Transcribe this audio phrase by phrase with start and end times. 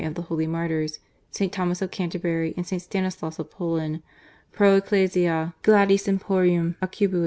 [0.05, 0.97] of the holy martyrs,
[1.29, 2.81] St Thomas of Canterbury and St.
[2.81, 4.01] Stanislas of Poland:
[4.51, 7.19] Pro Ecclesia gladiis impiontm occnbuU."